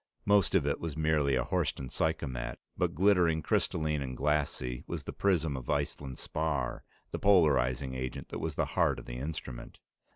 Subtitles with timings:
[0.25, 5.13] Most of it was merely a Horsten psychomat, but glittering crystalline and glassy was the
[5.13, 9.79] prism of Iceland spar, the polarizing agent that was the heart of the instrument.